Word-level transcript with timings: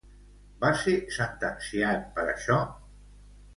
Va 0.63 0.71
ser 0.83 0.93
sentenciat 1.17 2.11
per 2.19 2.25
això? 2.35 2.61